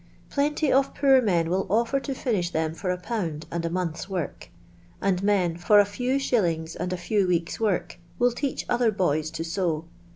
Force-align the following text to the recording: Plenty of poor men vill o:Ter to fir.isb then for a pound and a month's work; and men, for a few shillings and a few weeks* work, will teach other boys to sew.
Plenty 0.31 0.73
of 0.73 0.95
poor 0.95 1.21
men 1.21 1.45
vill 1.47 1.67
o:Ter 1.69 1.99
to 1.99 2.15
fir.isb 2.15 2.51
then 2.53 2.73
for 2.73 2.89
a 2.89 2.97
pound 2.97 3.45
and 3.51 3.63
a 3.63 3.69
month's 3.69 4.09
work; 4.09 4.49
and 4.99 5.21
men, 5.21 5.57
for 5.57 5.79
a 5.79 5.85
few 5.85 6.17
shillings 6.17 6.75
and 6.75 6.91
a 6.91 6.97
few 6.97 7.27
weeks* 7.27 7.59
work, 7.59 7.99
will 8.17 8.31
teach 8.31 8.65
other 8.67 8.89
boys 8.91 9.29
to 9.29 9.43
sew. 9.43 9.85